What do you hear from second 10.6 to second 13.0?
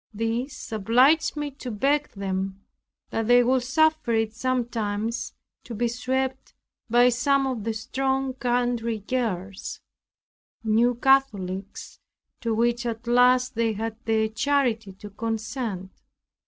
New Catholics, to which